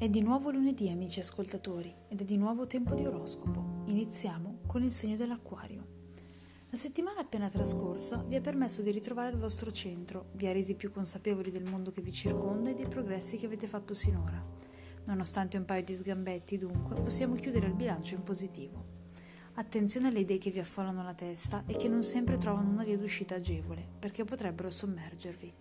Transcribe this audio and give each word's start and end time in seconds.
È 0.00 0.08
di 0.08 0.22
nuovo 0.22 0.50
lunedì, 0.50 0.88
amici 0.88 1.20
ascoltatori, 1.20 1.94
ed 2.08 2.22
è 2.22 2.24
di 2.24 2.38
nuovo 2.38 2.66
tempo 2.66 2.94
di 2.94 3.04
oroscopo. 3.04 3.82
Iniziamo 3.84 4.60
con 4.66 4.82
il 4.82 4.90
segno 4.90 5.14
dell'acquario. 5.14 5.86
La 6.70 6.78
settimana 6.78 7.20
appena 7.20 7.50
trascorsa 7.50 8.24
vi 8.26 8.34
ha 8.34 8.40
permesso 8.40 8.80
di 8.80 8.92
ritrovare 8.92 9.28
il 9.28 9.36
vostro 9.36 9.70
centro, 9.70 10.30
vi 10.36 10.46
ha 10.46 10.52
resi 10.52 10.74
più 10.74 10.90
consapevoli 10.90 11.50
del 11.50 11.68
mondo 11.68 11.90
che 11.90 12.00
vi 12.00 12.12
circonda 12.12 12.70
e 12.70 12.74
dei 12.74 12.88
progressi 12.88 13.36
che 13.36 13.44
avete 13.44 13.66
fatto 13.66 13.92
sinora. 13.92 14.42
Nonostante 15.04 15.58
un 15.58 15.66
paio 15.66 15.84
di 15.84 15.92
sgambetti, 15.92 16.56
dunque, 16.56 16.98
possiamo 16.98 17.34
chiudere 17.34 17.66
il 17.66 17.74
bilancio 17.74 18.14
in 18.14 18.22
positivo. 18.22 18.82
Attenzione 19.56 20.08
alle 20.08 20.20
idee 20.20 20.38
che 20.38 20.50
vi 20.50 20.60
affollano 20.60 21.02
la 21.02 21.12
testa 21.12 21.64
e 21.66 21.76
che 21.76 21.88
non 21.88 22.02
sempre 22.02 22.38
trovano 22.38 22.70
una 22.70 22.84
via 22.84 22.96
d'uscita 22.96 23.34
agevole, 23.34 23.86
perché 23.98 24.24
potrebbero 24.24 24.70
sommergervi. 24.70 25.52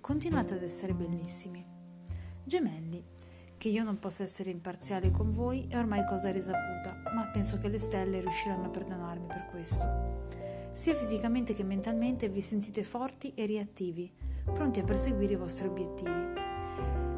Continuate 0.00 0.54
ad 0.54 0.64
essere 0.64 0.94
bellissimi. 0.94 1.64
Gemelli. 2.42 3.13
Che 3.64 3.70
io 3.70 3.82
non 3.82 3.98
possa 3.98 4.24
essere 4.24 4.50
imparziale 4.50 5.10
con 5.10 5.30
voi 5.30 5.64
è 5.70 5.78
ormai 5.78 6.04
cosa 6.04 6.30
risaputa, 6.30 7.00
ma 7.14 7.30
penso 7.32 7.58
che 7.58 7.68
le 7.68 7.78
stelle 7.78 8.20
riusciranno 8.20 8.66
a 8.66 8.68
perdonarmi 8.68 9.26
per 9.26 9.46
questo. 9.50 10.18
Sia 10.74 10.94
fisicamente 10.94 11.54
che 11.54 11.64
mentalmente 11.64 12.28
vi 12.28 12.42
sentite 12.42 12.84
forti 12.84 13.32
e 13.34 13.46
reattivi, 13.46 14.12
pronti 14.52 14.80
a 14.80 14.84
perseguire 14.84 15.32
i 15.32 15.36
vostri 15.36 15.68
obiettivi. 15.68 16.12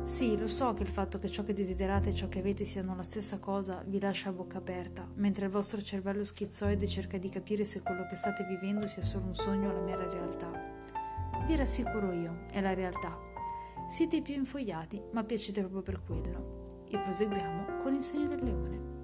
Sì, 0.05 0.39
lo 0.39 0.47
so 0.47 0.73
che 0.73 0.85
il 0.85 0.89
fatto 0.89 1.19
che 1.19 1.29
ciò 1.29 1.43
che 1.43 1.53
desiderate 1.53 2.11
e 2.11 2.15
ciò 2.15 2.29
che 2.29 2.39
avete 2.39 2.63
siano 2.63 2.95
la 2.95 3.03
stessa 3.03 3.41
cosa 3.41 3.83
vi 3.85 3.99
lascia 3.99 4.29
a 4.29 4.33
bocca 4.33 4.59
aperta, 4.59 5.05
mentre 5.15 5.47
il 5.47 5.51
vostro 5.51 5.83
cervello 5.83 6.23
schizzoide 6.23 6.87
cerca 6.87 7.19
di 7.19 7.29
capire 7.29 7.65
se 7.65 7.83
quello 7.83 8.07
che 8.07 8.15
state 8.15 8.45
vivendo 8.45 8.87
sia 8.87 9.03
solo 9.03 9.27
un 9.27 9.35
sogno 9.35 9.71
o 9.71 9.73
la 9.73 9.81
mera 9.81 10.09
realtà. 10.09 10.53
Vi 11.45 11.57
rassicuro 11.57 12.13
io, 12.13 12.45
è 12.53 12.61
la 12.61 12.73
realtà 12.73 13.26
siete 13.89 14.17
i 14.17 14.23
più 14.23 14.35
infogliati, 14.35 15.01
ma 15.13 15.23
piacete 15.23 15.61
proprio 15.61 15.83
per 15.83 16.03
quello. 16.03 16.85
E 16.89 16.99
proseguiamo 16.99 17.77
con 17.83 17.95
il 17.95 18.01
segno 18.01 18.29
del 18.29 18.43
leone. 18.43 18.95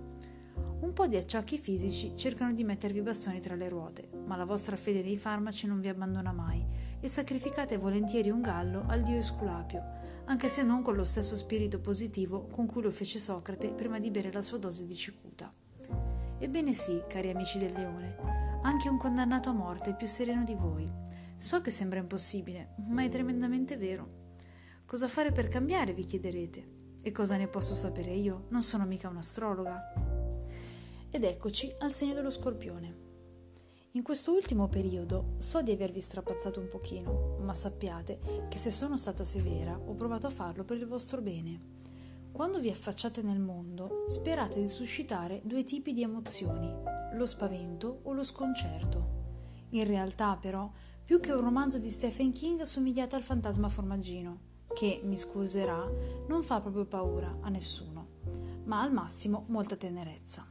Un 0.80 0.92
po' 0.92 1.06
di 1.06 1.16
acciacchi 1.16 1.58
fisici 1.58 2.14
cercano 2.16 2.52
di 2.52 2.64
mettervi 2.64 3.00
bastoni 3.02 3.38
tra 3.38 3.54
le 3.54 3.68
ruote, 3.68 4.08
ma 4.26 4.36
la 4.36 4.44
vostra 4.44 4.74
fede 4.74 5.02
nei 5.02 5.16
farmaci 5.16 5.68
non 5.68 5.80
vi 5.80 5.86
abbandona 5.86 6.32
mai 6.32 6.64
e 7.00 7.08
sacrificate 7.08 7.76
volentieri 7.76 8.30
un 8.30 8.40
gallo 8.40 8.84
al 8.88 9.02
dio 9.02 9.16
Esculapio, 9.16 9.82
anche 10.24 10.48
se 10.48 10.64
non 10.64 10.82
con 10.82 10.96
lo 10.96 11.04
stesso 11.04 11.36
spirito 11.36 11.78
positivo 11.78 12.48
con 12.48 12.66
cui 12.66 12.82
lo 12.82 12.90
fece 12.90 13.20
Socrate 13.20 13.72
prima 13.72 14.00
di 14.00 14.10
bere 14.10 14.32
la 14.32 14.42
sua 14.42 14.58
dose 14.58 14.84
di 14.86 14.94
cicuta. 14.94 15.52
Ebbene 16.38 16.72
sì, 16.72 17.00
cari 17.08 17.30
amici 17.30 17.58
del 17.58 17.72
leone, 17.72 18.16
anche 18.62 18.88
un 18.88 18.98
condannato 18.98 19.50
a 19.50 19.54
morte 19.54 19.90
è 19.90 19.96
più 19.96 20.08
sereno 20.08 20.42
di 20.42 20.54
voi. 20.54 20.90
So 21.36 21.60
che 21.60 21.70
sembra 21.70 22.00
impossibile, 22.00 22.74
ma 22.88 23.04
è 23.04 23.08
tremendamente 23.08 23.76
vero. 23.76 24.21
Cosa 24.92 25.08
fare 25.08 25.32
per 25.32 25.48
cambiare, 25.48 25.94
vi 25.94 26.04
chiederete. 26.04 26.96
E 27.02 27.12
cosa 27.12 27.38
ne 27.38 27.48
posso 27.48 27.72
sapere 27.72 28.12
io? 28.12 28.44
Non 28.50 28.60
sono 28.60 28.84
mica 28.84 29.08
un'astrologa. 29.08 29.90
Ed 31.08 31.24
eccoci 31.24 31.74
al 31.78 31.90
segno 31.90 32.12
dello 32.12 32.28
scorpione. 32.28 32.96
In 33.92 34.02
questo 34.02 34.34
ultimo 34.34 34.68
periodo 34.68 35.36
so 35.38 35.62
di 35.62 35.72
avervi 35.72 35.98
strapazzato 35.98 36.60
un 36.60 36.68
pochino, 36.68 37.38
ma 37.40 37.54
sappiate 37.54 38.46
che 38.50 38.58
se 38.58 38.70
sono 38.70 38.98
stata 38.98 39.24
severa 39.24 39.78
ho 39.78 39.94
provato 39.94 40.26
a 40.26 40.30
farlo 40.30 40.62
per 40.62 40.76
il 40.76 40.86
vostro 40.86 41.22
bene. 41.22 41.58
Quando 42.30 42.60
vi 42.60 42.68
affacciate 42.68 43.22
nel 43.22 43.40
mondo, 43.40 44.04
sperate 44.08 44.60
di 44.60 44.68
suscitare 44.68 45.40
due 45.42 45.64
tipi 45.64 45.94
di 45.94 46.02
emozioni, 46.02 46.70
lo 47.14 47.24
spavento 47.24 48.00
o 48.02 48.12
lo 48.12 48.24
sconcerto. 48.24 49.68
In 49.70 49.86
realtà, 49.86 50.36
però, 50.36 50.70
più 51.02 51.18
che 51.18 51.32
un 51.32 51.40
romanzo 51.40 51.78
di 51.78 51.88
Stephen 51.88 52.32
King 52.32 52.60
somigliate 52.60 53.16
al 53.16 53.22
fantasma 53.22 53.70
formaggino 53.70 54.50
che, 54.72 55.00
mi 55.04 55.16
scuserà, 55.16 55.88
non 56.26 56.42
fa 56.42 56.60
proprio 56.60 56.84
paura 56.84 57.38
a 57.40 57.48
nessuno, 57.48 58.06
ma 58.64 58.80
al 58.80 58.92
massimo 58.92 59.44
molta 59.48 59.76
tenerezza. 59.76 60.46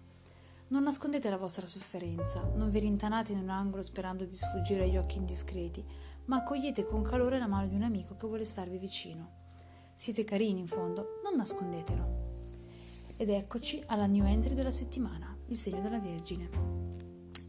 Non 0.68 0.84
nascondete 0.84 1.30
la 1.30 1.38
vostra 1.38 1.66
sofferenza, 1.66 2.50
non 2.56 2.70
vi 2.70 2.80
rintanate 2.80 3.34
in 3.34 3.40
un 3.40 3.50
angolo 3.50 3.82
sperando 3.82 4.24
di 4.24 4.36
sfuggire 4.36 4.84
agli 4.84 4.98
occhi 4.98 5.18
indiscreti, 5.18 5.84
ma 6.26 6.38
accogliete 6.38 6.86
con 6.86 7.02
calore 7.02 7.40
la 7.40 7.48
mano 7.48 7.68
di 7.68 7.76
un 7.76 7.84
amico 7.84 8.16
che 8.16 8.28
vuole 8.28 8.46
starvi 8.46 8.78
vicino. 8.78 9.40
Siete 9.94 10.24
carini 10.24 10.62
in 10.62 10.68
fondo, 10.68 11.20
non 11.24 11.36
nascondetelo. 11.36 12.20
Ed 13.18 13.30
eccoci 13.30 13.84
alla 13.88 14.06
new 14.06 14.26
entry 14.26 14.54
della 14.54 14.72
settimana, 14.72 15.36
il 15.48 15.56
segno 15.56 15.82
della 15.82 16.00
Vergine. 16.00 16.81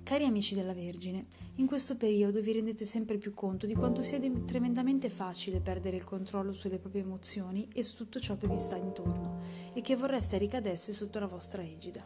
Cari 0.04 0.24
amici 0.24 0.56
della 0.56 0.74
Vergine, 0.74 1.26
in 1.54 1.66
questo 1.66 1.96
periodo 1.96 2.40
vi 2.40 2.52
rendete 2.52 2.84
sempre 2.84 3.18
più 3.18 3.32
conto 3.32 3.66
di 3.66 3.74
quanto 3.74 4.02
sia 4.02 4.18
tremendamente 4.44 5.08
facile 5.08 5.60
perdere 5.60 5.96
il 5.96 6.04
controllo 6.04 6.52
sulle 6.52 6.78
proprie 6.78 7.02
emozioni 7.02 7.68
e 7.72 7.84
su 7.84 7.96
tutto 7.96 8.18
ciò 8.18 8.36
che 8.36 8.48
vi 8.48 8.56
sta 8.56 8.76
intorno 8.76 9.40
e 9.72 9.80
che 9.80 9.94
vorreste 9.94 10.38
ricadesse 10.38 10.92
sotto 10.92 11.20
la 11.20 11.26
vostra 11.26 11.62
egida. 11.62 12.04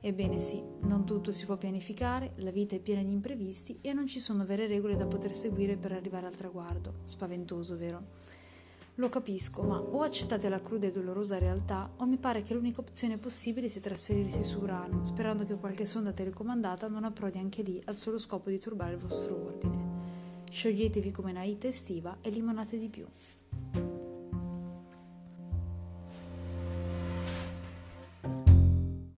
Ebbene 0.00 0.38
sì, 0.38 0.62
non 0.82 1.06
tutto 1.06 1.32
si 1.32 1.46
può 1.46 1.56
pianificare, 1.56 2.34
la 2.36 2.50
vita 2.50 2.76
è 2.76 2.78
piena 2.78 3.02
di 3.02 3.10
imprevisti 3.10 3.78
e 3.80 3.94
non 3.94 4.06
ci 4.06 4.20
sono 4.20 4.44
vere 4.44 4.66
regole 4.66 4.94
da 4.94 5.06
poter 5.06 5.34
seguire 5.34 5.76
per 5.76 5.92
arrivare 5.92 6.26
al 6.26 6.36
traguardo. 6.36 7.00
Spaventoso, 7.04 7.76
vero? 7.78 8.36
Lo 8.98 9.08
capisco, 9.08 9.62
ma 9.62 9.78
o 9.78 10.02
accettate 10.02 10.48
la 10.48 10.60
cruda 10.60 10.88
e 10.88 10.90
dolorosa 10.90 11.38
realtà, 11.38 11.88
o 11.98 12.04
mi 12.04 12.16
pare 12.16 12.42
che 12.42 12.52
l'unica 12.52 12.80
opzione 12.80 13.16
possibile 13.16 13.68
sia 13.68 13.80
trasferirsi 13.80 14.42
su 14.42 14.58
Urano, 14.58 15.04
sperando 15.04 15.46
che 15.46 15.54
qualche 15.54 15.86
sonda 15.86 16.10
telecomandata 16.10 16.88
non 16.88 17.04
approdi 17.04 17.38
anche 17.38 17.62
lì 17.62 17.80
al 17.84 17.94
solo 17.94 18.18
scopo 18.18 18.50
di 18.50 18.58
turbare 18.58 18.94
il 18.94 18.98
vostro 18.98 19.40
ordine. 19.40 20.42
Scioglietevi 20.50 21.12
come 21.12 21.30
una 21.30 21.44
ita 21.44 21.68
estiva 21.68 22.16
e 22.20 22.30
limonate 22.30 22.76
di 22.76 22.88
più. 22.88 23.06